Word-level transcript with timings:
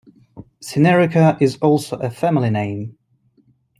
Senarica 0.63 1.39
is 1.39 1.57
also 1.57 1.95
a 1.97 2.09
family 2.09 2.49
name. 2.49 2.97